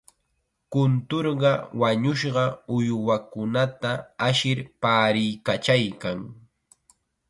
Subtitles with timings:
[0.71, 1.51] Kunturqa
[1.81, 3.91] wañushqa uywakunata
[4.27, 6.19] ashir paariykachaykan.